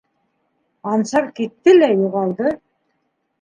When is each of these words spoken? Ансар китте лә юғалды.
Ансар 0.93 1.27
китте 1.41 1.75
лә 1.77 1.91
юғалды. 1.93 2.55